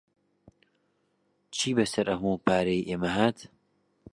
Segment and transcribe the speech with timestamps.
[1.55, 3.37] چی بەسەر ئەو هەموو پارەیەی ئێمە هات؟